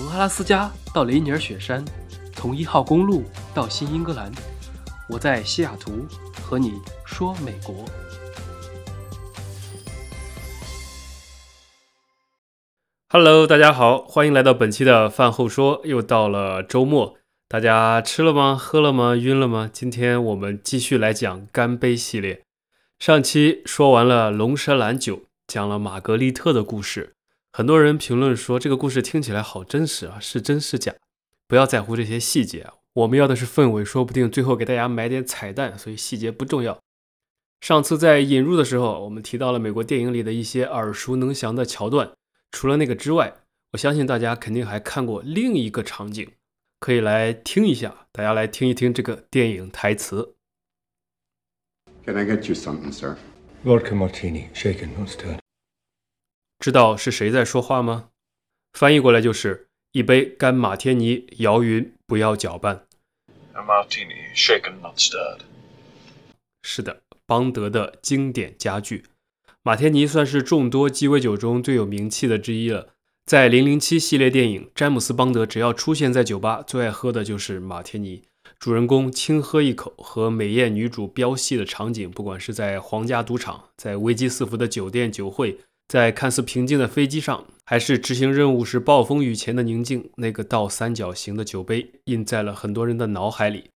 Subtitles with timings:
[0.00, 1.84] 从阿拉斯加到雷尼尔雪山，
[2.32, 4.32] 从一号公路到新英格兰，
[5.10, 6.06] 我在西雅图
[6.42, 6.72] 和你
[7.04, 7.84] 说美国。
[13.10, 15.82] Hello，大家好，欢迎来到本期的饭后说。
[15.84, 18.56] 又到了周末，大家吃了吗？
[18.56, 19.14] 喝了吗？
[19.16, 19.68] 晕了吗？
[19.70, 22.40] 今天我们继续来讲干杯系列。
[22.98, 27.16] 上期说完了龙舌兰酒，讲了玛格丽特的故事。
[27.52, 30.94] 很多人评论说这个故事听起来好真实啊，是真是假？
[31.48, 36.78] 不要在乎这些细节，我们要的是氛围，说不定最后给大家买点彩蛋，所以细节不重要。
[37.60, 42.12] 上次在引入的时候，我们提到了美国电影里的一些耳熟能详的桥段。
[42.52, 43.34] 除了那个之外，
[43.72, 46.30] 我相信大家肯定还看过另一个场景，
[46.78, 48.06] 可以来听一下。
[48.12, 50.36] 大家来听一听这个电影台词。
[52.06, 53.16] Can I get you something, sir?
[53.64, 55.39] Vodka martini, shaken, not stirred.
[56.60, 58.10] 知道是谁在说话吗？
[58.74, 62.86] 翻译过来就是一杯干马天尼，摇匀，不要搅拌。
[63.54, 65.38] A martini, shaken, not stirred.
[66.62, 69.04] 是的，邦德的经典佳句。
[69.62, 72.88] 马天尼算是众多鸡尾酒中最有名气的之一了。
[73.24, 78.24] 在《零零七》系列电影，詹姆斯·邦德只要出现在酒吧，最爱喝的就是马天尼。
[78.58, 93.70] 主人公轻喝一口，和美艳女主飙戏的场景，不管是在皇家赌场，在危机四伏的酒店酒会，在看似平静的飞机上，还是执行任务时暴风雨前的宁静，那个倒三角形的酒杯印在了很多人的脑海里，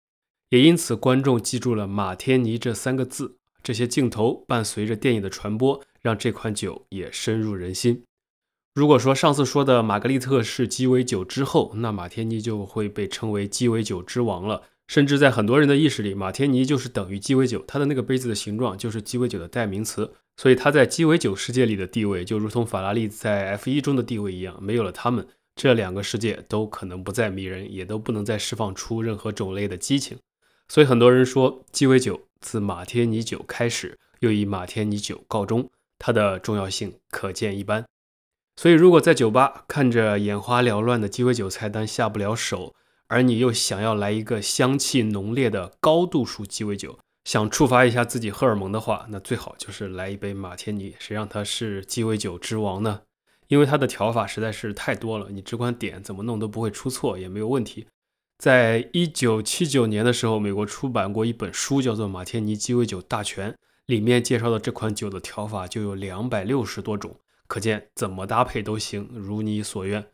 [0.51, 3.39] 也因此观众记住了“马天尼”这三个字。
[3.65, 8.05] 这些镜头伴随着电影的传播，让这款酒也深入人心。
[8.77, 14.63] 如果说上次说的玛格丽特是鸡尾酒之后，那马天尼就会被称为鸡尾酒之王了。
[14.87, 20.13] 甚至在很多人的意识里，马天尼就是等于鸡尾酒，它的那个杯子的形状就是鸡尾酒的代名词。
[20.37, 30.19] 所以它在鸡尾酒世界里的地位，就如同法拉利在 F1 中的地位一样，没有了它们，这两个世界都可能不再迷人，也都不能再释放出任何种类的激情。
[30.69, 32.21] 所以很多人说鸡尾酒。
[32.41, 37.87] 自马天尼酒开始，又以马天尼酒告终，它的重要性可见一斑。
[38.57, 42.75] 所以，如果在酒吧看着眼花缭乱的鸡尾酒菜单下不了手，
[43.07, 50.95] 而你又想要来一个香气浓烈的高度数鸡尾酒，想触发一下自己荷尔蒙的话，那最好就是来一杯马天尼。
[50.99, 53.01] 谁让它是鸡尾酒之王呢？
[53.49, 57.87] 因为它的调法实在是太多了，你只管点，怎么弄都不会出错，也没有问题。
[58.39, 63.53] 在一九七九年的时候，美国出版过一本书，叫做《马天尼鸡尾酒大全》，
[63.87, 70.05] 里面介绍的这款酒的调法就有两百六十多种，可见怎么搭配都行，如你所愿。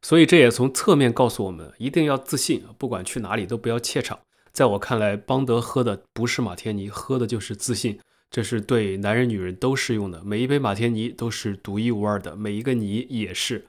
[0.00, 4.20] 所以这也从侧面告诉我们，一定要自信，不管去哪里都不要怯场。
[4.54, 7.98] 在我看来，邦德喝的不是马天尼，喝的就是自信，
[8.30, 10.22] 这是对男人女人都适用的。
[10.24, 13.66] 每一杯马天尼都是独一无二的，每一个你也是。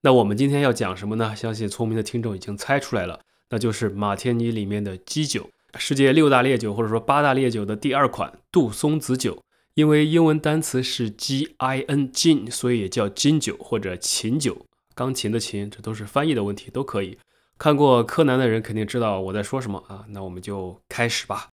[0.00, 1.36] 那我们今天要讲什么呢？
[1.36, 3.20] 相信聪明的听众已经猜出来了，
[3.50, 9.42] 那就是马天尼里面的基酒，世界六大烈酒或者说八大烈酒的第二款杜松子酒。
[9.74, 17.18] 因为英文单词是 G I N 金所以也叫金酒或者琴酒，钢琴的琴，这都是翻译的问题，都可以。
[17.58, 20.04] 看过柯南的人肯定知道我在说什么啊。
[20.10, 21.48] 那我们就开始吧。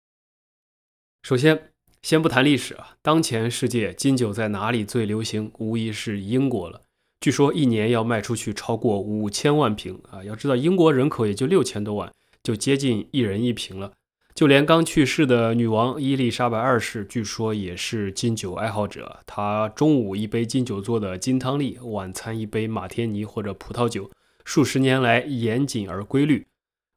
[1.22, 1.70] 首先，
[2.02, 5.50] 先不谈历史啊，当前世界金酒在哪里最流行？
[5.58, 6.82] 无疑是英国了。
[7.20, 10.22] 据说一年要卖出去超过五千万瓶啊！
[10.22, 13.92] 要知道英国人口也就六千多万，就接近一人一瓶了。
[14.34, 19.20] 就连刚去世的女王伊丽莎白二世，据说也是金酒爱好者。
[19.24, 24.10] 她中午一杯金酒做的金汤力，晚餐一杯马天尼或者葡萄酒，
[24.44, 26.46] 数十年来严谨而规律。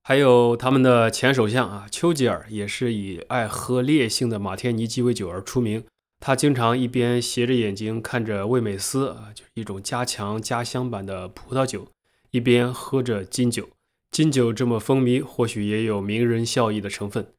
[0.03, 5.84] 还有他们的前首相啊，丘吉尔也是以爱喝烈性的马天尼鸡尾酒而出名。
[6.19, 11.88] 他经常一边斜着眼睛看着味美思啊，就是一种加强家乡版的葡萄酒，
[12.31, 13.69] 一边喝着金酒。
[14.09, 17.34] 金酒这么风靡，或许也有名人效益的成分。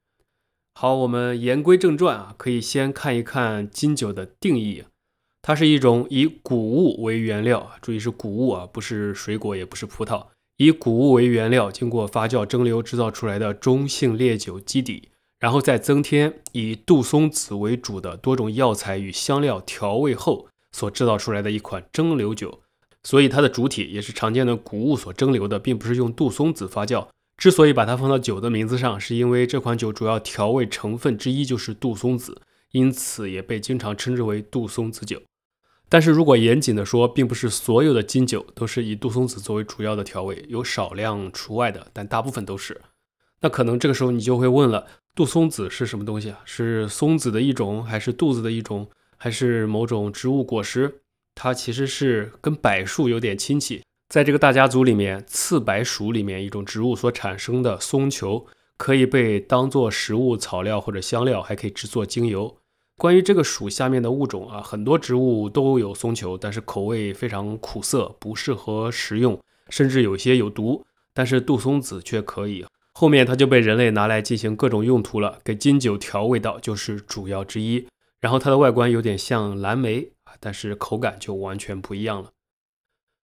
[0.75, 4.85] 好，我们言归正传啊，可以先看一看金酒的定义。
[5.43, 10.27] 它是一种以谷物为原料，注意是谷物啊，不是水果，也不是葡萄，
[10.57, 15.11] 以谷物为原料，经过发酵蒸馏制造出来的中性烈酒基底。
[15.41, 22.59] 然后再增添以杜松子为主的多种药材与香料调味后所制造出来的一款蒸馏酒，
[23.05, 27.07] 所以它的主体也是常见的谷物所蒸馏的，并不是用杜松子发酵。
[27.37, 32.43] 之所以把它放到酒的名字上，是因为这款酒主要调味成分之一就是杜松子，
[32.73, 35.23] 因此也被经常称之为杜松子酒。
[35.89, 42.81] 但是如果严谨的说，并不是所有的金酒都是以杜松子作为主要的调味，有少量除外的，但大部分都是。
[43.41, 44.87] 那可能这个时候你就会问了。
[45.15, 46.41] 杜松子是什么东西啊？
[46.45, 51.01] 是松子的一种，还是杜子的一种，还是某种植物果实？
[51.35, 62.58] 它其实是跟柏树有点亲戚，在这个大家族里面，刺柏属里面一种植物所产生的松球，可以被当做食物草料或者香料，还可以制作精油。
[62.99, 69.41] 关于这个属下面的物种啊，很多植物都有松球，但是口味非常苦涩，不适合食用，
[69.71, 70.85] 甚至有些有毒。
[71.15, 72.67] 但是杜松子却可以。
[72.95, 77.87] 后面它就被人类拿来进行各种用途了，给金酒调味道就是主要之一。
[78.21, 82.31] 然后它的外观有点像蓝莓啊，但是口感就完全不一样了。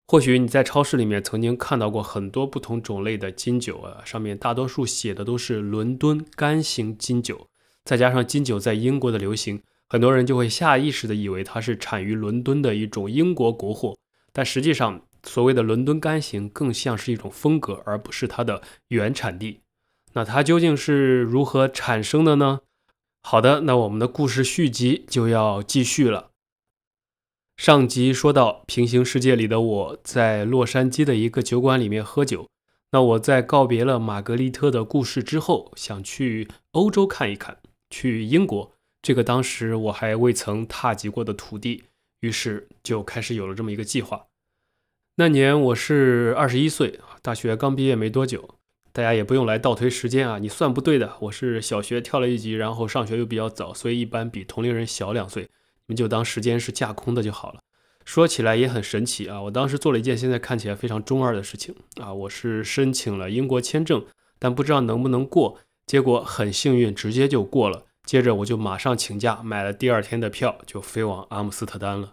[0.06, 7.48] 或许你在超市里面曾经看到过很多不同种类的金酒啊，上面大多数写的都是伦敦干型金酒。
[7.84, 13.96] 再加上金酒在英国的流行，很多人就会下意识的以为它是产于伦敦的一种英国国货。
[14.32, 19.60] 但实际上，所谓的伦敦干型更像是一种风格，而不是它的原产地。
[20.14, 22.60] 那它究竟是如何产生的呢？
[23.22, 26.30] 好的，那我们的故事续集就要继续了。
[27.56, 32.48] 上集说到，平行世界里的我在洛杉矶的一个酒馆里面喝酒。
[32.90, 37.58] 那我在告别了玛格丽特的故事之后，想去欧洲看一看。
[37.90, 38.72] 去英国，
[39.02, 41.84] 这个当时我还未曾踏及过的土地，
[42.20, 44.26] 于是就开始有了这么一个计划。
[45.16, 48.56] 那年我是二十一岁，大学刚毕业没多久。
[48.92, 51.16] 大家也不用来倒推时间啊，你算不对的。
[51.22, 55.42] 我是小学跳了一级，然后上学又比较早，所以一般比同龄人小两岁。
[55.42, 55.48] 你
[55.88, 57.60] 们就当时间是架空的就好了。
[58.04, 64.06] 说起来也很神奇啊，我当时做了一件现在看起来非常中二的事情啊，我是申请了英国签证，
[64.38, 65.58] 但不知道能不能过。
[65.86, 67.84] 结果很幸运，直接就过了。
[68.04, 72.12] 接着我就马上请假，买了第二天的票，就飞往阿姆斯特丹了。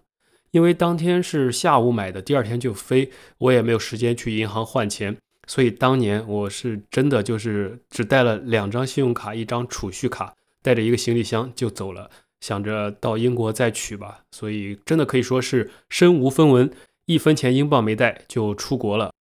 [0.52, 12.10] 因为当天是下午买的，第二天就飞，我也没有时间去银行换钱，所以当年我是真的就是只带了两张信用卡，一张储蓄卡，带着一个行李箱就走了，
[12.42, 14.22] 想着到英国再取吧。
[14.32, 16.70] 所以真的可以说是身无分文，
[17.06, 19.12] 一分钱英镑没带就出国了。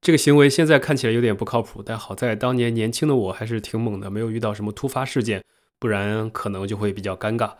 [0.00, 5.44] 这个行为现在看起来有点不靠谱，但好在当年年轻的我还是挺猛的，没有遇到什么突发事件，
[5.78, 7.54] 不然可能就会比较尴尬。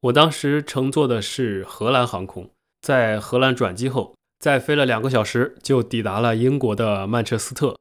[0.00, 2.50] 我当时乘坐的是荷兰航空，
[2.80, 7.78] 在荷兰转机后，再飞了两个小时就抵达了英国的曼彻斯特。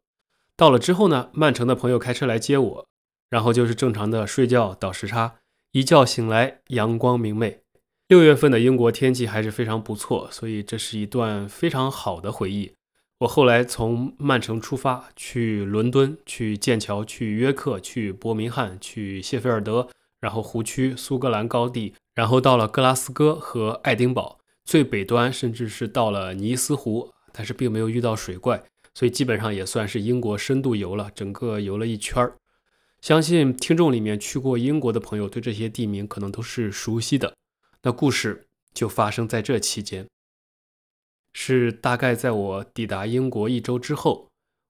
[0.56, 2.88] 到了之后呢，曼城的朋友开车来接我，
[3.32, 5.38] 然后就是正常的睡觉倒时差，
[5.72, 7.62] 一觉醒来阳光明媚。
[8.08, 12.74] 六月份的英国天气还是非常不错，所以这是一段非常好的回忆。
[13.22, 19.88] 我后来从曼城出发，去伦敦，去剑桥，去约克，去伯明翰，去谢菲尔德，
[20.20, 28.64] 然后湖区、苏格兰高地，然后到了格拉斯哥和爱丁堡，最北端甚至是到了尼斯湖，但是并没有遇到水怪，
[28.96, 32.38] 所以基本上也算是英国深度游了，整个游了一圈儿。
[33.02, 37.36] 相信听众里面去过英国的朋友对这些地名可能都是熟悉的。
[37.84, 40.08] 那故事就发生在这期间。
[41.34, 44.28] 是大概在我抵达英国一周之后，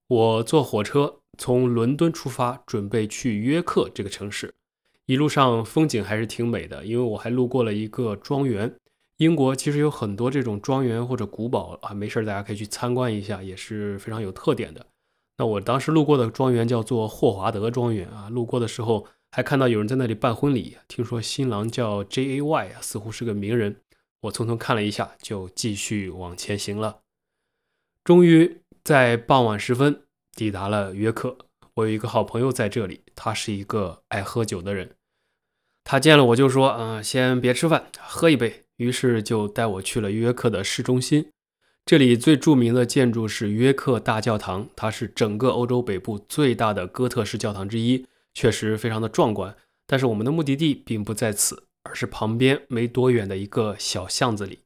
[0.07, 4.53] 我坐火车从伦敦出发，准备去约克这个城市。
[5.07, 8.73] 一路上风景还是挺美的，因为我还路过了一个庄园。
[9.17, 14.85] 英国其实有很多这种庄园或者古堡啊，没事儿大家可以去参观一下，也是非常有特点的。
[15.37, 23.77] 那我当时路过的庄园叫做霍华德庄园啊，路过的时候还看到有人在那里办婚礼，听说新郎叫 J A Y 啊，似乎是个名人。
[24.21, 26.99] 我匆匆看了一下，就继续往前行了。
[28.03, 30.03] 终于在傍晚时分
[30.35, 31.37] 抵达了约克。
[31.75, 34.95] 我有一个好朋友在这里，他是一个爱喝酒的人。
[35.83, 41.31] 他见了我就说：“嗯，先别吃饭，喝一杯。”于是就带我去了约克的市中心。
[41.85, 49.55] 这里最著名的建筑是约克大教堂，它是整个欧洲北部最大的哥特式教堂之一，确实非常的壮观。
[49.87, 51.63] 但是我们的目的地并不在此。
[51.83, 54.59] 而是旁边没多远的一个小巷子里，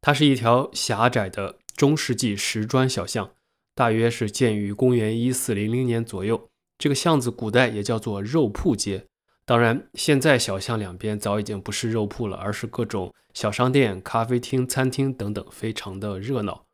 [0.00, 3.30] 它是一条狭窄的中世纪石砖小巷，
[3.74, 6.48] 大约是建于公元一四零零年左右。
[6.78, 9.06] 这个巷子古代也叫做肉铺街，
[9.44, 16.64] 当然现在小巷两边早已经不是肉铺了，而是各种小商店、咖啡厅、餐厅等等，非常的热闹。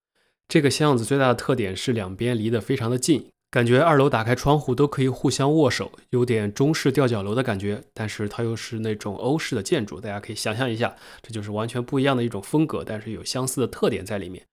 [0.49, 3.31] 这个巷子最大的特点是两边离得非常的近。
[3.53, 14.47] 感觉二楼打开窗户都可以互相握手，有点中式吊脚楼的感觉，但是它又是那种欧式的建筑，大家可以想象一下，这就是完全不一样的一种风格，但是有相似的特点在里面。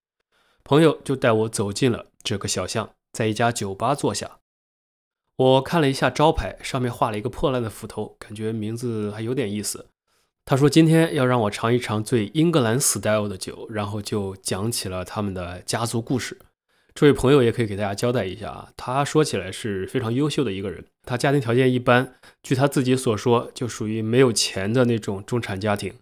[0.65, 4.39] 朋友就带我走进了这个小巷，在一家酒吧坐下。
[5.38, 9.88] 我看了一下招牌，上面画了一个破烂的斧头，感觉名字还有点意思。
[10.44, 16.38] 他说今天要让我尝一尝最英格兰 style 的酒，然后就讲起了他们的家族故事。
[17.00, 25.94] 这位朋友也可以给大家交代一下啊，他说起来是非常优秀的一个人，他家庭条件一般，据他自己所说，就属于没有钱的那种中产家庭。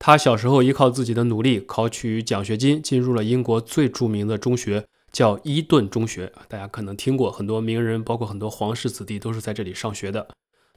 [0.00, 10.26] 他小时候依靠自己的努力考取奖学金，进入了英国最著名的中学，叫伊顿中学，大家可能听过，很多名人，包括很多皇室子弟都是在这里上学的。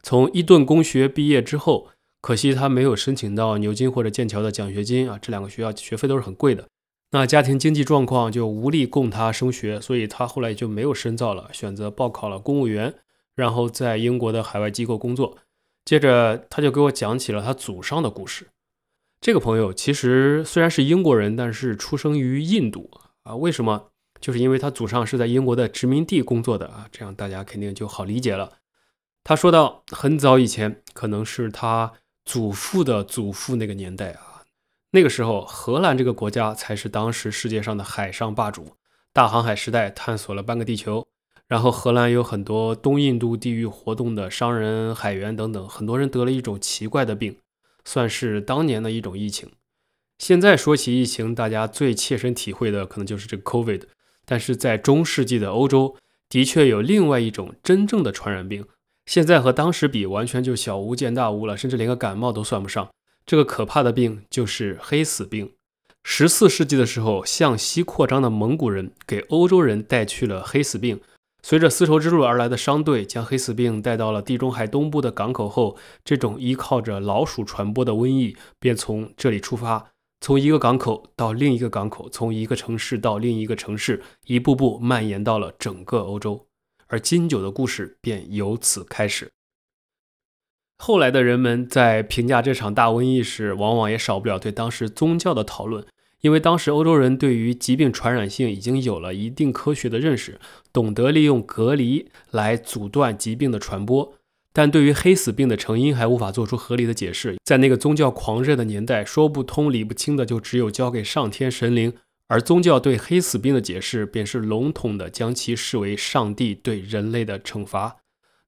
[0.04, 1.88] 从伊顿公学毕业之后，
[2.22, 6.64] 可惜他没有申请到牛津或者剑桥的奖学金啊，这两个学校学费都是很贵的。
[7.12, 12.94] 那家庭经济状况就无力供他升学，所以他后来就没有深造了，选择报考了公务员，
[13.34, 15.38] 然后在英国的海外机构工作。
[15.86, 18.48] 接着他就给我讲起了他祖上的故事。
[19.22, 22.92] 这个朋友其实虽然是英国人，但是出生于印度
[23.24, 23.36] 啊。
[23.36, 23.86] 为什么？
[24.20, 28.58] 就是因为他祖上是在英国的殖民地工作的啊，这样大家肯定就好理解了。
[29.24, 31.94] 他说到很早以前，可能是他
[32.26, 34.37] 祖父的祖父那个年代啊，
[34.92, 38.74] 那个时候荷兰这个国家才是当时世界上的海上霸主，
[39.14, 41.06] 大航海时代探索了半个地球，
[41.48, 47.38] 然后荷兰有很多东印度地域活动的商人、海员等等，很多人得了一种奇怪的病，
[47.84, 49.50] 算是当年的一种疫情。
[50.18, 53.84] 现在说起疫情，大家最切身体会的可能就是这个 COVID。
[54.26, 55.96] 但是在中世纪的欧洲，
[56.28, 58.66] 的确有另外一种真正的传染病，
[59.06, 62.90] 现在和当时比，完全就小巫见大巫了，甚至连个感冒都算不上。
[63.28, 65.52] 这个可怕的病就是黑死病。
[66.02, 71.02] 十四世纪的时候，向西扩张的蒙古人给欧洲人带去了黑死病。
[71.44, 79.92] 随着丝绸之路而来的商队将黑死病带到了地中海东部的港口后，这种依靠着老鼠传播的瘟疫便从这里出发。
[80.22, 86.48] 从一个港口到另一个港口，从一个城市到另一个城市，一步步蔓延到了整个欧洲，
[86.88, 89.30] 而金九的故事便由此开始。
[90.78, 95.86] 后来的人们在评价这场大瘟疫时，往往也少不了对当时宗教的讨论，
[96.22, 100.40] 因为当时欧洲人对于疾病传染性已经有了一定科学的认识，
[100.72, 104.14] 懂得利用隔离来阻断疾病的传播。
[104.54, 111.94] 但对于黑死病的成因还无法做出合理的解释，在那个宗教狂热的年代，说不通理不清的就只有交给上天神灵，
[112.28, 117.98] 而宗教对黑死病的解释便是笼统的将其视为上帝对人类的惩罚。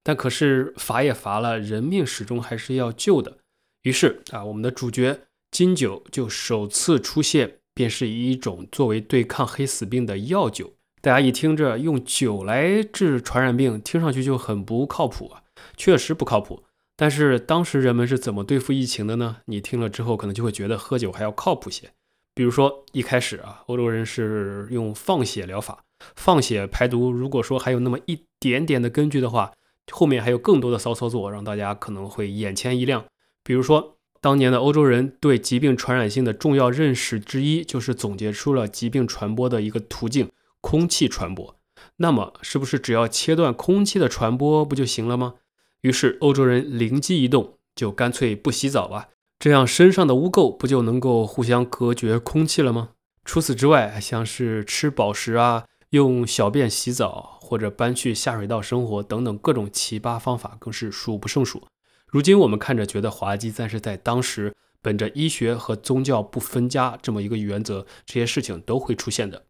[0.03, 3.37] 但可是罚也罚了，人命始终还是要救的。
[3.83, 10.73] 于是啊，我们的主角金酒就首次出现，便是以一种作为对抗黑死病的药酒。
[11.01, 15.43] 大家一听着用酒来治传染病，听上去就很不靠谱啊。
[15.77, 16.63] 确实不靠谱，
[16.95, 19.37] 但是当时人们是怎么对付疫情的呢？
[19.45, 21.91] 你听了之后可能就会觉得喝酒还要靠谱些。
[22.35, 25.83] 比如说一开始啊，欧洲人是用放血疗法，
[26.15, 27.11] 放血排毒。
[27.11, 29.53] 如果说还有那么一点点的根据的话，
[29.91, 33.05] 后面还有更多的骚操作，让大家可能会眼前一亮。
[33.43, 40.29] 比如说，当年的欧洲人对疾病传染性的重要认识之一，就是总结出了疾病传播的一个途径——
[40.61, 41.55] 空气传播。
[41.97, 45.35] 那么，是不是只要切断空气的传播不就行了吗？
[45.81, 49.07] 于是欧洲人灵机一动，就干脆不洗澡吧，
[49.39, 52.89] 这样身上的污垢不就能够互相隔绝空气了吗？
[53.23, 61.63] 除此之外，像是吃饱食啊、用小便洗澡，或者搬去下水道生活等等各种奇葩方法，更是数不胜数。
[62.05, 64.53] 如今我们看着觉得滑稽，但是在当时，
[64.83, 69.45] 本着医学和宗教不分家这么一个原则，这些事情都会出现的。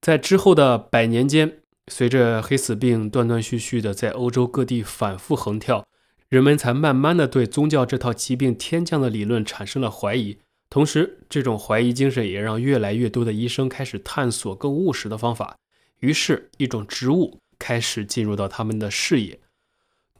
[0.00, 1.58] 在之后的百年间。
[1.88, 5.86] 随着黑死病断断续续的在欧洲各地反复横跳，
[6.30, 10.38] 人们才慢慢的对宗教这套疾病天降的理论产生了怀疑。
[10.70, 15.58] 同时，这种怀疑精神也让越来越多的医生开始探索更务实的方法。
[16.00, 19.40] 于是，一种植物开始进入到他们的视野。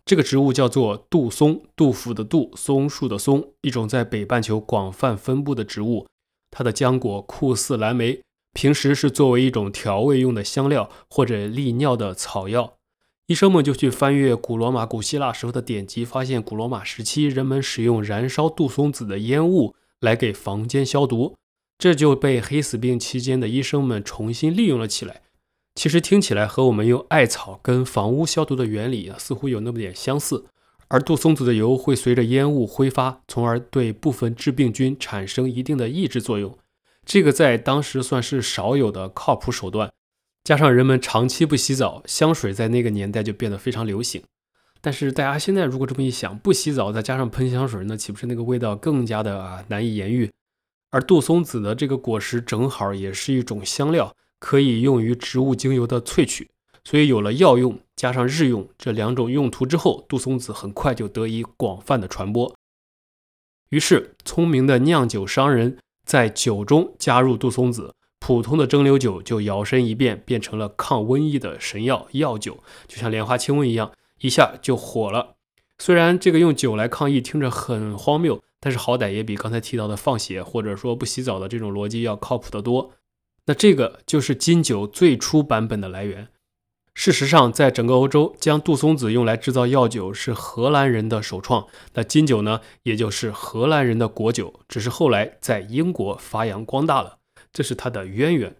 [0.04, 6.06] 这个植物叫做杜松，杜甫的杜，松树的松，一种在北半球广泛分布的植物。
[6.50, 8.20] 它的浆果酷似蓝莓。
[8.56, 12.76] 平时是作为一种调味用的香料或者利尿的草药，
[13.26, 21.34] 医生们就去翻阅古罗马、古希腊时候的典籍，发现古罗马时期人们使用燃烧杜松子的烟雾来给房间消毒，
[21.76, 25.22] 这就被黑死病期间的医生们重新利用了起来。
[25.74, 30.44] 其实听起来和我们用艾草跟房屋消毒的原理，似乎有那么点相似。
[30.88, 36.56] 而杜松子的油会随着烟雾挥发，从而对部分致病菌产生一定的抑制作用。
[37.04, 39.92] 这个在当时算是少有的靠谱手段，
[40.44, 44.22] 加上人们长期不洗澡，香水在那个年代就变得非常流行。
[44.80, 50.30] 但是大家现在如果这么一想，不洗澡再加上喷香水，那岂不是那个味道更加的难以言喻？
[50.90, 56.50] 而杜松子的这个果实正好也是一种香料，可以用于植物精油的萃取，
[56.84, 62.54] 所以有了药用加上日用这两种用途之后，杜松子很快就得以广泛的传播。
[63.70, 65.78] 于是，聪明的酿酒商人。
[66.04, 75.36] 在酒中加入杜松子，普通的蒸馏酒就摇身一变，变成了抗瘟疫的神药药酒，就像莲花清瘟一样，一下就火了。
[75.78, 82.92] 虽然这个用酒来抗疫听着很荒谬，但是好歹也比刚才提到的放血或者说不洗澡的这种逻辑要靠谱得多。
[83.46, 86.28] 那这个就是金酒最初版本的来源。
[86.94, 91.66] 事实上，在整个欧洲，将杜松子用来制造药酒是荷兰人的首创。
[91.94, 97.18] 那金酒呢，也就是荷兰人的国酒，只是后来在英国发扬光大了，
[97.52, 98.54] 这是它的渊源。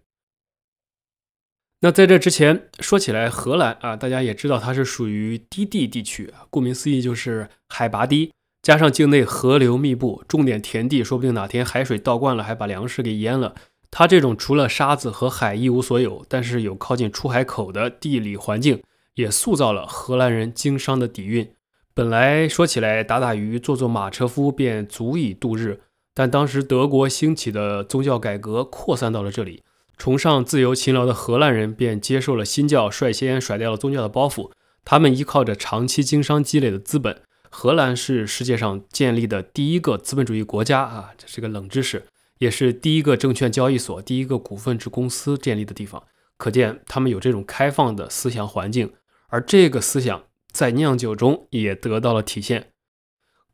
[1.81, 13.55] 那在这之前，说起来，荷兰啊，大家也知道它是属于低地地区，顾名思义就是海拔低，加上境内河流密布，种点田地，说不定哪天海水倒灌了，还把粮食给淹了。
[13.97, 18.83] 它这种除了沙子和海一无所有，但是有靠近出海口的地理环境，
[19.15, 21.49] 也塑造了荷兰人经商的底蕴。
[21.95, 25.79] 本来说起来打打鱼、做做马车夫便足以度日，
[26.13, 29.63] 但当时德国兴起的宗教改革扩散到了这里，
[29.97, 34.51] 崇尚自由勤劳的荷兰人便接受了新教，率先甩掉了宗教的包袱。
[34.85, 42.07] 他们依靠着长期经商积累的资本，荷兰是世界上建立的第一个资本主义国家啊，这是个冷知识。
[42.45, 46.03] 也是第一个证券交易所、第一个股份制公司建立的地方，
[46.37, 48.93] 可见他们有这种开放的思想环境，
[49.29, 52.73] 而这个思想在酿酒中也得到了体现。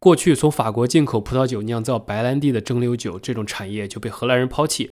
[0.00, 4.90] 过去从法国进口葡萄酒酿造白兰地的蒸馏酒这种产业就被荷兰人抛弃，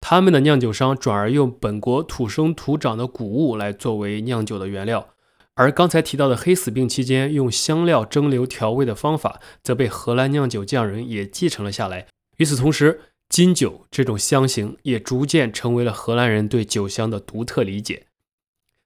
[0.00, 5.08] 他们的酿酒商转而用本国土生土长的谷物来作为酿酒的原料，
[5.54, 12.06] 而刚才提到的黑死病期间用香料蒸馏调味的方法，则被荷兰酿酒匠人也继承了下来。
[12.38, 13.00] 与此同时，
[13.34, 18.06] 金酒这种香型也逐渐成为了荷兰人对酒香的独特理解。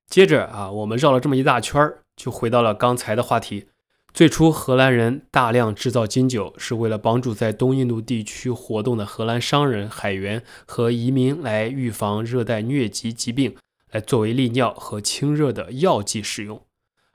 [0.07, 3.67] 接着啊，我们绕了这么一大圈儿，就回到了刚才的话题。
[4.14, 13.55] 最初，荷兰人大量制造金酒，是为了帮助在东印度地区活动的荷兰商人、海员和移民来预防热带疟疾疾病，
[13.90, 16.62] 来作为利尿和清热的药剂使用。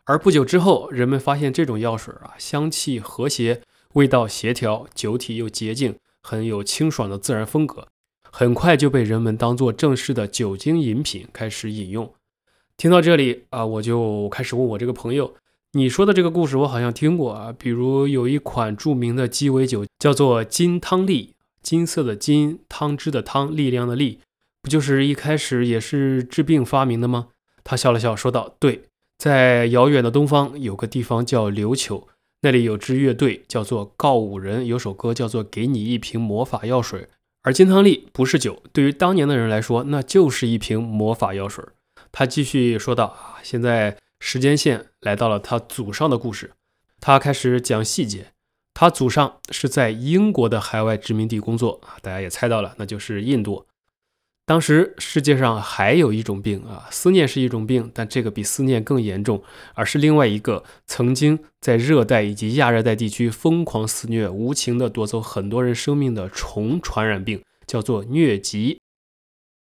[0.04, 3.64] 而不久之后，人们发现这种药水啊，香气和谐，
[3.94, 5.96] 味道协调，酒体又洁净。
[6.24, 7.88] 很有清爽的自然风格，
[8.32, 12.12] 很快就被人们当做正式的酒精饮品开始饮用。
[12.78, 15.36] 听到这里啊，我就开始问我这个朋友
[15.74, 24.20] ：“你说的这个故事我好像听过啊，比如有一款著名的鸡尾酒叫做金汤力，金色的金，汤汁的汤，力量的力，
[24.62, 27.28] 不就是一开始也是治病发明的吗？”
[27.64, 28.84] 他笑了笑说道：“对，
[29.18, 32.08] 在遥远的东方有个地方叫琉球。”
[32.44, 37.02] 那里有支乐队叫做告五人，有首歌叫做《给你一瓶魔法药水》，
[37.42, 41.64] 而金汤力不是酒，对于当年的人来说，那就是一瓶魔法药水。
[42.12, 46.52] 他继续说道：“啊，现在时间线来到了他祖上的故事，
[47.00, 48.34] 他开始讲细节。
[48.74, 53.66] 他祖上是在英国的海外殖民地工作啊，大家也猜到了，那就是印度。”
[54.46, 59.42] 当时世界上还有一种病啊，思念是一种病，但这个比思念更严重，
[59.74, 68.80] 而是另外一个曾经在热带以及亚热带地区疯狂肆虐、无情地夺走很多人生命的虫传染病，叫做疟疾。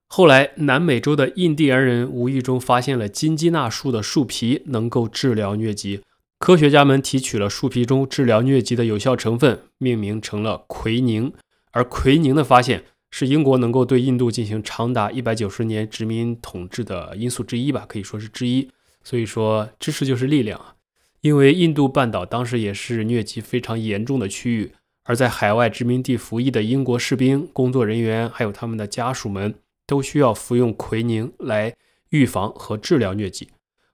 [0.10, 6.01] 后来，南美洲的印第安人无意中发现了金鸡纳树的树皮能够治疗疟疾，
[6.39, 11.32] 科学家们提取了树皮中治疗疟疾的有效成分，命名成了奎宁，
[11.71, 12.84] 而奎宁的发现。
[13.19, 18.69] 是英国能够对印度进行长达一百九十年殖民统治的因素之一吧，可以说是之一。
[19.03, 20.75] 所以说，知识就是力量啊！
[21.21, 24.73] 因为印度半岛当时也是疟疾非常严重的区域，
[25.06, 29.56] 而在海外殖民地服役的英国士兵、工作人员还有他们的家属们，
[29.88, 31.73] 都需要服用奎宁来
[32.10, 33.47] 预防和治疗疟疾。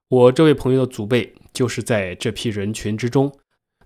[0.09, 3.33] 我这位朋友的祖辈就是在这批人群之中，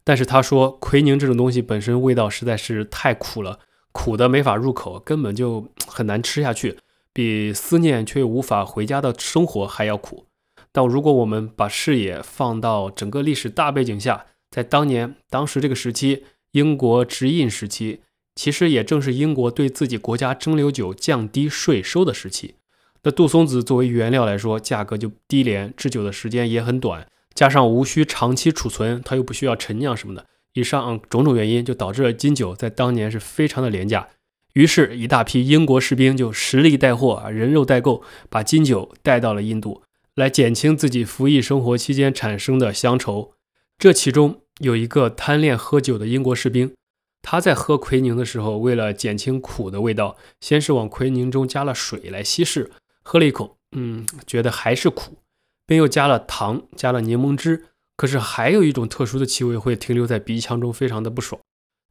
[0.04, 3.60] 但是他说，奎宁这种东西本身味道实在是太苦了。
[3.98, 6.78] 苦的没法入口，根本就很难吃下去，
[7.12, 10.28] 比思念却又无法回家的生活还要苦。
[10.72, 18.02] 但如果我们把视野放到整个历史大背景下，在当年当时这个时期，英国殖印时期，
[18.36, 22.54] 其实也正是英国对自己国家蒸馏酒降低税收的时期。
[23.02, 30.28] 那杜松子作为原料来说，价格就低廉，制酒的时间也很短，加上无需长期储存，它又不需要陈酿什么的。
[30.58, 34.08] 以上种种原因就导致了金酒在当年是非常的廉价，
[34.54, 39.84] 于是，一大批英国士兵就实力带货，人肉代购，把金酒带到了印度，
[40.16, 43.34] 来减轻自己服役生活期间产生的乡愁。
[43.78, 46.74] 这其中有一个贪恋喝酒的英国士兵，
[47.22, 52.72] 他在喝奎宁的时候，为了减轻苦的味道，先是往奎宁中加了水来稀释，
[53.04, 55.20] 喝了一口，嗯，觉得还是苦，
[55.68, 57.66] 便又加了糖，加了柠檬汁。
[57.98, 61.42] 可是还有一种特殊的气味会停留在鼻腔中，非常的不爽。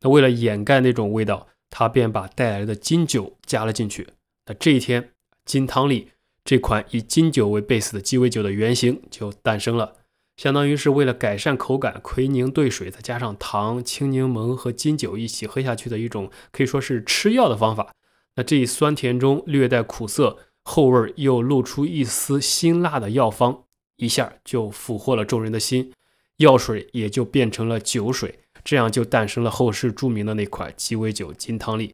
[0.00, 4.06] 那为了掩盖那种味道，他便把带来的金酒加了进去。
[4.46, 5.10] 那这一天，
[5.44, 6.12] 金汤力
[6.44, 9.96] 这款以金酒为 base 的鸡尾酒的原型就诞生了。
[10.36, 17.94] 相当于是为了改善口感，奎宁兑水，再加上糖、青柠檬和金酒一起喝下去的一种，可以说是吃药的方法。
[18.36, 23.64] 那这一酸甜中略带苦涩，后味又露出一丝辛辣的药方，
[23.96, 25.92] 一下就俘获了众人的心，
[26.38, 31.92] 药水也就变成了酒水，这样就诞生了后世著名的那款鸡尾酒金汤力。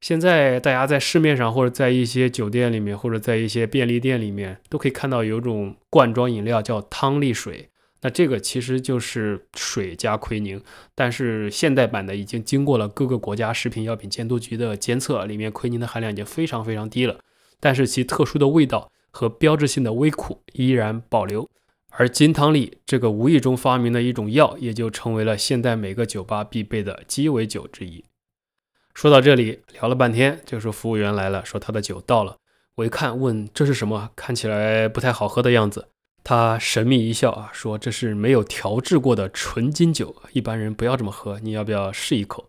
[0.00, 7.70] 现在大家在市面上或者在一些酒店里面，或者在一些便利店里面，都可以看到有种罐装饮料叫汤力水。
[8.02, 10.60] 那这个其实就是水加奎宁，
[10.94, 17.18] 但是现代版的已经经过了各个国家食品药品监督局的监测，里面奎宁的含量已经非常非常低了，
[17.58, 21.48] 但是其特殊的味道和标志性的微苦依然保留。
[21.90, 28.04] 而金汤力这个无意中发明的一种药，也就成为了现代每个酒吧必备的鸡尾酒之一。
[28.92, 32.36] 说到这里，聊了半天，就是服务员来了，说他的酒到了。
[32.74, 34.10] 我一看，问这是什么？
[34.16, 35.86] 看起来不太好喝的样子。
[36.24, 41.38] 他神秘一笑啊，说：“这是没有调制过的纯金酒，一般人不要这么喝。
[41.38, 42.48] 你要不要试一口？”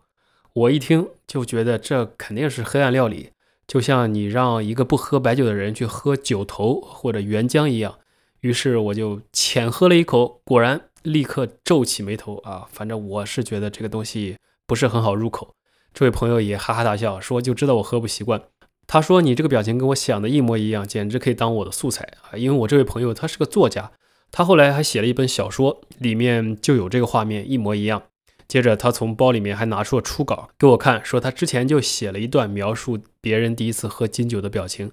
[0.54, 3.30] 我一听就觉得这肯定是黑暗料理，
[3.66, 7.98] 就像你让一个不喝白酒的人去喝酒头或者原浆一样。
[8.40, 12.68] 于是我就浅喝了一口，果然立刻皱起眉头啊！
[12.70, 15.54] 反正我是觉得这个东西不是很好入口。
[15.92, 18.42] 这位朋友也哈哈大笑，说：“就知道我喝不习惯。”
[18.86, 22.36] 他说：“你这个表情跟我想的一模一样，简直可以当我的素材啊！
[22.36, 23.90] 因为我这位朋友他是个作家，
[24.30, 28.02] 他后来还写了一本小说，里面就有这个画面一模一样。
[28.48, 34.92] 接着他从包里面还拿出了初稿给我看，说他之前就写了一段描述别人第一次喝金酒的表情，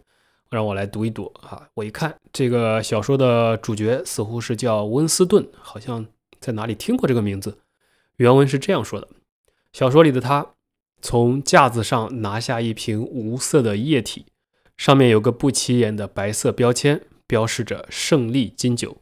[0.50, 1.68] 让我来读一读啊！
[1.76, 6.06] 我一看这个小说的主角似乎是叫温斯顿，好像
[6.40, 7.60] 在哪里听过这个名字。
[8.18, 9.08] 原文是这样说的：
[9.72, 10.48] 小说里的他。”
[11.06, 14.28] 从架子上拿下一瓶无色的液体，
[14.78, 19.02] 上面有个不起眼的白色标签，标示着“胜利金酒”。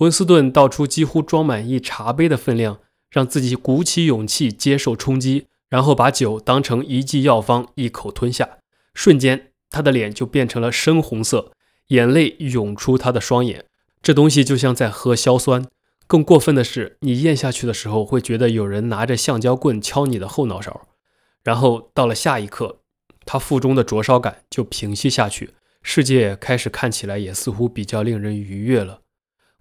[0.00, 2.80] 温斯顿倒出几乎装满一茶杯的分量，
[3.14, 8.58] 让自己鼓起勇气接受冲击，然后把酒当成一剂药方一口吞下。
[8.92, 11.52] 瞬间，他的脸就变成了深红色，
[11.88, 13.66] 眼泪涌出他的双眼。
[14.02, 15.64] 这东西就像在喝硝酸。
[16.08, 20.88] 更过分的是，你咽下去的时候，会觉得有人拿着橡胶棍敲你的后脑勺。
[21.44, 22.80] 然后到了下一刻，
[23.24, 29.02] 他腹中的灼烧感就平息下去，世界开始看起来也似乎比较令人愉悦了。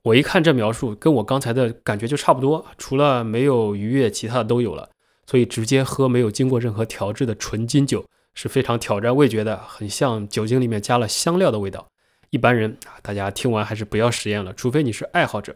[0.03, 4.89] 我一看这描述，跟我刚才的感觉就差不多，除了没有愉悦，其他的都有了。
[5.25, 11.87] 所以直接喝没有经过任何调制的纯金酒是非常挑战味觉的，很像酒精里面加了香料的味道。
[12.31, 15.55] 一般人啊，大家听完还是不要实验了，除非你是爱好者。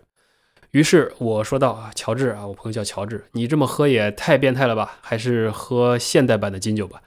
[0.72, 5.00] 于是我说道：“啊，乔治啊，我朋友叫乔治，你这么喝也太变态了吧？
[5.02, 7.02] 还是喝现代版的金酒吧。”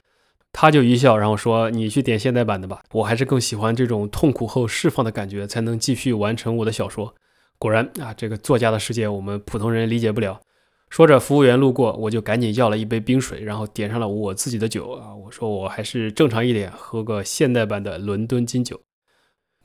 [0.53, 7.15] 他就一笑，然后说：“你去点现代版的吧，我还是更喜欢这种痛苦后释放的感觉，才能继续完成我的小说。”
[7.61, 10.41] 果然啊，这个作家的世界我们普通人理解不了。
[10.89, 15.15] 说着，服务员路过，我就赶紧要了一杯冰水，然后点上了我自己的酒啊。
[15.15, 18.81] 我说：“我还是正常一点，喝个现代版的伦敦金酒。”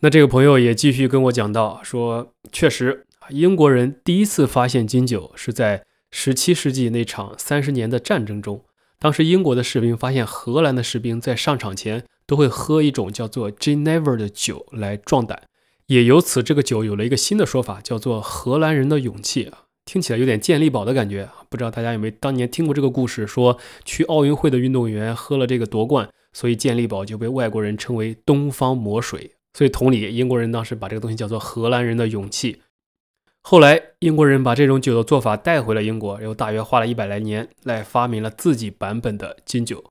[0.01, 8.63] 那这个朋友也继续跟我讲到说：“确实。”英国人第一次发现金酒是在17世纪那场三十年的战争中。
[8.99, 15.41] 当时英国的士兵发现荷兰的士兵在上场前都会喝一种叫做 Ginever 的酒来壮胆，
[15.87, 21.29] 也由此这个酒有了一个新的说法，叫做荷兰人的勇气啊，听起来有点健力宝的感觉。
[21.49, 29.31] 不知道大家有没有当年听过这个故事，说去奥运会的运动员喝了这个夺冠，所以健力宝就被外国人称为东方魔水。
[29.53, 32.61] 所以同理，英国人当时把这个东西叫做荷兰人的勇气。
[33.41, 39.85] 后来，英国人把这种酒的做法带回了英国，又大约花了一百来年来发明了自己版本的金酒。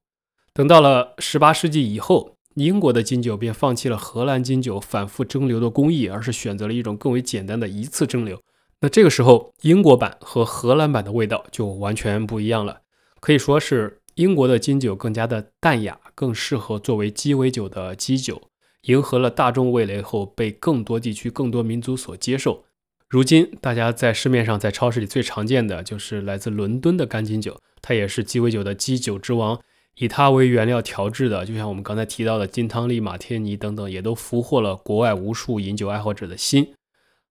[0.52, 8.38] 等到了十八世纪以后，英国的金酒便放弃了荷兰金酒反复蒸馏的工艺，而是选择了一种更为简单的一次蒸馏。
[8.80, 12.82] 那这个时候，英国版和荷兰版的味道就完全不一样了。
[13.20, 18.42] 可以说是英国的金酒更加的淡雅，更适合作为鸡尾酒的基酒，
[18.82, 22.64] 迎合了大众味蕾后，被更多地区、更多民族所接受。
[23.08, 29.60] 如今，大家在市面上、在超市里最常见的就是来自伦敦的干金酒，它也是鸡尾酒的基酒之王。
[29.96, 36.74] 以它为原料调制的，就像我们刚才提到的金汤力、马天尼等等，也都俘获了国外无数饮酒爱好者的心。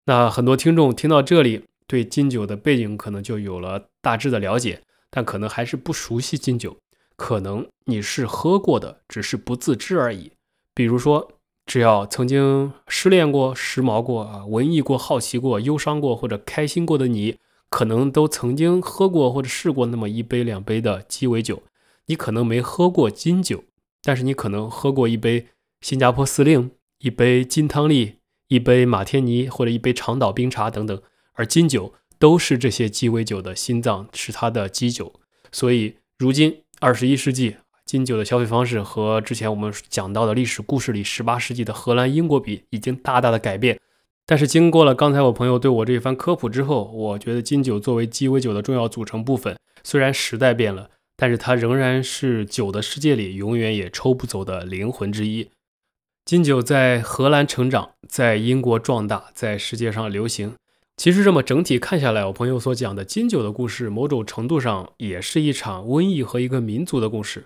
[0.05, 6.77] 那很多听众听到这里，对金酒的背景可能就有了大致的了解，但可能还是不熟悉金酒。
[7.15, 10.31] 可能你是喝过的，只是不自知而已。
[10.73, 11.31] 比如说。
[11.65, 17.37] 只要曾经失恋过、时髦过啊、文艺过、好奇过、忧伤过或者开心过的你，
[17.69, 21.63] 可能都曾经喝过或者试过那么一杯两杯的鸡尾酒。
[22.07, 23.63] 你可能没喝过金酒，
[24.01, 25.47] 但是你可能喝过一杯
[25.81, 28.15] 新加坡司令、一杯金汤力、
[28.47, 31.01] 一杯马天尼或者一杯长岛冰茶等等。
[31.33, 35.13] 而金酒都是这些鸡尾酒的心脏，是它的基酒。
[35.51, 43.79] 所以，如今二十一世纪，金酒的消费方式和之前我们讲到的历史故事里18世纪的荷兰、英国比，已经大大的改变。
[44.25, 55.49] 但是经过了刚才我朋友对我这一番科普之后，我觉得金酒作为鸡尾酒的重要组成部分，虽然时代变了，但是它仍然是酒的世界里永远也抽不走的灵魂之一。
[56.25, 60.55] 金酒在荷兰成长，在英国壮大，在世界上流行。
[60.95, 67.45] 其实这么整体看下来，我朋友所讲的金酒的故事，某种程度上也是一场瘟疫和一个民族的故事。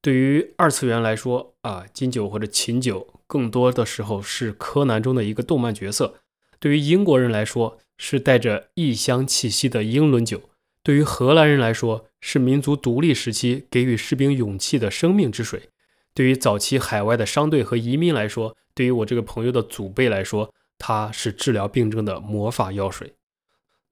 [0.00, 6.14] 对于二次元来说啊，金酒或者琴酒，更多的时候是柯南中的一个动漫角色；
[6.60, 10.38] 对于英国人来说，是带着异乡气息的英伦酒；
[10.82, 15.68] 对于荷兰人来说，是民族独立时期给予士兵勇气的生命之水。
[16.14, 23.12] 对于早期海外的商队和移民来说，对于我这个朋友的祖辈来说，它是治疗病症的魔法药水。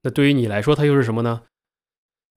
[0.01, 1.43] 那对于你来说，它又是什么呢？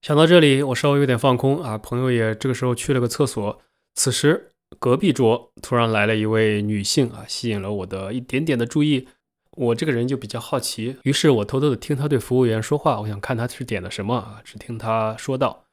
[0.03, 1.79] 想到这里，我稍微有点放空啊。
[1.79, 3.63] 朋友也这个时候去了个厕所。
[3.95, 9.09] 此时，隔壁桌突然来了一位女性啊，吸引了我的一点点的注意。
[9.53, 14.43] 我这个人就比较好奇，于是我偷偷的听他对服务员说话，我想看他是点的什么啊。
[14.45, 15.66] 只听他说道。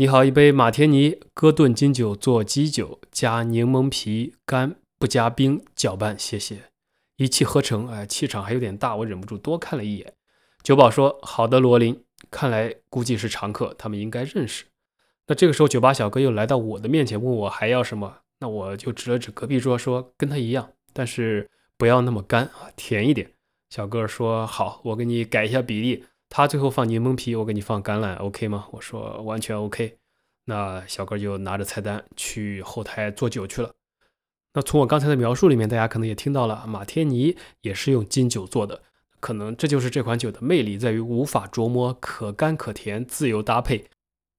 [0.00, 6.66] 你好，一杯马天尼哥顿金酒做基酒，加柠檬皮干，不加冰，搅拌，谢谢。
[7.16, 10.12] 一气呵成，哎，气场还有点大，我忍不住多看了一眼。
[10.62, 14.66] 酒保说：“好的，罗琳，看来估计是常客，他们应该认识。”
[15.26, 18.18] 那这个时候，酒吧小哥又来到我的面前，问我还要什么？
[18.38, 23.32] 那我就指了指隔壁桌，说：“跟他一样，但是不要那么干啊，甜一点。”
[23.68, 28.66] 小哥说：“好，我给你改一下比例。”他最后放柠檬皮，我给你放橄榄，OK 吗？
[28.72, 29.96] 我说完全 OK。
[30.44, 33.72] 那小哥就拿着菜单去后台做酒去了。
[34.54, 38.82] 那从我刚才的描述里面，大家可能也听到了，马天尼也是用金酒做的。
[39.20, 43.86] 可能这就是这款酒的魅力，在于无法琢磨，可甘可甜，自由搭配。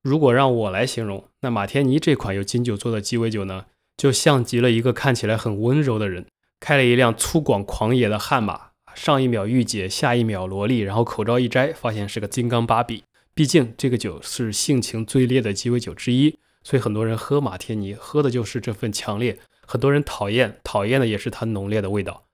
[0.01, 3.65] 如果让我来形容，那马天尼这款由金酒做的鸡尾酒呢，
[3.97, 6.25] 就像极了一个看起来很温柔的人，
[6.59, 8.68] 开了一辆粗犷狂野的悍马。
[8.95, 13.03] 上一秒御姐，下一秒萝莉，然后口罩一摘，发现是个金刚芭比。
[13.33, 22.25] 毕竟这个酒是性情最烈的鸡尾酒之一，所以很多人喝马天尼，喝的就是这份强烈；很多人讨厌，讨厌的也是它浓烈的味道。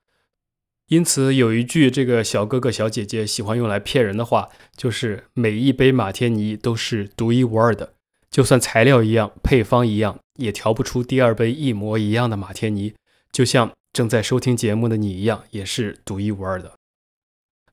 [0.88, 7.94] 因此有一句这个小哥哥小姐姐喜欢用来骗人的话，就是每一杯马天尼都是独一无二的，
[8.32, 12.94] 就算材料一样，配方一样，也调不出第二杯一模一样的马天尼。
[13.32, 13.72] 就像。
[13.96, 16.74] 正在收听节目的你一样，也是独一无二的。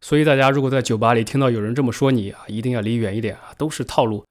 [0.00, 4.24] 所以大家如果在酒吧里听到有人这么说你啊，一定要离远一点啊，都是套路。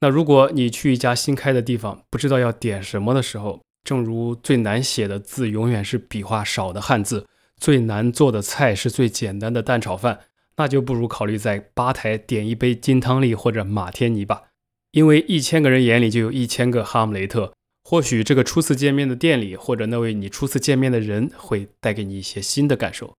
[0.00, 7.26] 那如果你去一家新开的地方，不知道要点什么的时候，正如最难写的字永远是笔画少的汉字，
[7.56, 10.20] 最难做的菜是最简单的蛋炒饭，
[10.56, 14.42] 那就不如考虑在吧台点一杯金汤力或者马天尼吧，
[14.90, 17.54] 因为一千个人眼里就有一千个哈姆雷特。
[17.82, 23.16] 或许这个初次见面的店里，或者那位你初次见面的人，会带给你一些新的感受。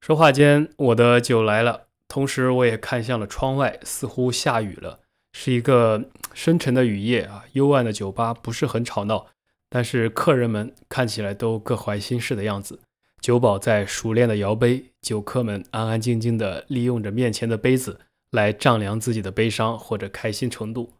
[0.00, 5.00] 说话间，我的酒来了，同时我也看向了窗外，似乎下雨了，
[5.32, 7.44] 是一个深沉的雨夜啊。
[7.54, 9.28] 幽暗的酒吧不是很吵闹，
[9.70, 12.80] 但是客人们看起来都各怀心事的样子。
[13.22, 20.92] 酒保在熟练的摇杯，酒客们安安静静的利用着面前的杯子来丈量自己的悲伤或者开心程度。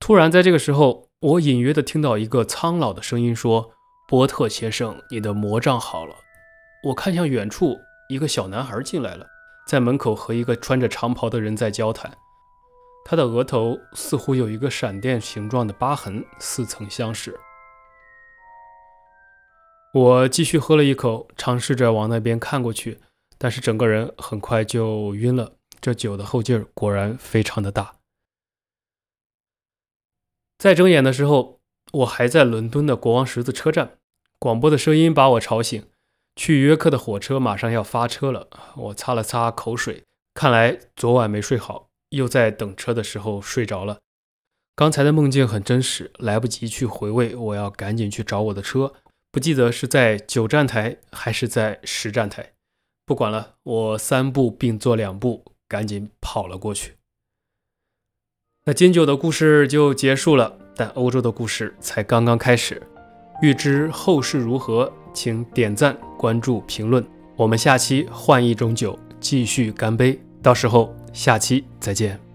[0.00, 1.11] 突然，在这个时候。
[1.22, 3.70] 我隐约的听到一个苍老的声音说
[4.08, 6.16] ：“波特先生，你的魔杖好了。”
[6.82, 9.24] 我看向远处，一个小男孩进来了，
[9.68, 12.12] 在门口和一个穿着长袍的人在交谈。
[13.04, 17.38] 他的额头似乎有一个闪电形状的疤痕，似曾相识。
[19.94, 22.98] 我继续喝了一口，尝试着往那边看过去，
[23.38, 25.52] 但是整个人很快就晕了。
[25.80, 27.92] 这酒的后劲儿果然非常的大。
[30.62, 31.58] 再睁眼的时候，
[31.90, 33.98] 我还在伦敦的国王十字车站，
[34.38, 35.82] 广播的声音把我吵醒。
[36.36, 43.98] 去约克的火车马上要发车了，我擦了擦口水，看来昨晚没睡好，又在等车的时候睡着了。
[44.76, 48.94] 刚才的梦境很真实，来不及去回味，我要赶紧去找我的车，
[49.32, 52.52] 不记得是在九站台还是在十站台，
[53.04, 56.98] 不管了，我三步并作两步，赶紧跑了过去。
[58.64, 62.80] 那金酒的故事就结束了，但欧洲的故事才刚刚开始。
[63.42, 67.04] 欲知后事如何，请点赞、关注、评论。
[67.34, 72.31] 我们下期换一种酒继续干杯，到时候下期再见。